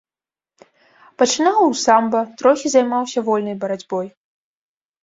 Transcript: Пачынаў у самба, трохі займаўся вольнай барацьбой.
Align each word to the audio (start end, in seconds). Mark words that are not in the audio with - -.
Пачынаў 1.21 1.59
у 1.67 1.77
самба, 1.85 2.19
трохі 2.41 2.67
займаўся 2.77 3.19
вольнай 3.31 3.55
барацьбой. 3.67 4.07